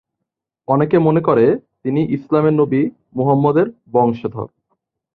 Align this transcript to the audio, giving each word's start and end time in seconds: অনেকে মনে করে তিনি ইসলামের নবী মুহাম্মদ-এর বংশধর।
অনেকে 0.67 0.97
মনে 0.99 1.21
করে 1.21 1.45
তিনি 1.83 2.01
ইসলামের 2.13 2.53
নবী 2.53 2.81
মুহাম্মদ-এর 3.15 3.67
বংশধর। 3.91 4.47